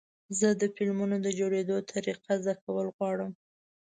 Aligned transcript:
زه 0.39 0.47
د 0.61 0.63
فلمونو 0.75 1.15
د 1.25 1.27
جوړېدو 1.39 1.77
طریقه 1.93 2.33
زده 2.43 2.53
کول 2.63 2.87
غواړم. 2.95 3.31